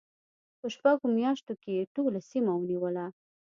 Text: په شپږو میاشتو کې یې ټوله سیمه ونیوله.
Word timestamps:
په 0.59 0.67
شپږو 0.73 1.05
میاشتو 1.17 1.53
کې 1.61 1.71
یې 1.77 1.89
ټوله 1.95 2.19
سیمه 2.29 2.51
ونیوله. 2.57 3.05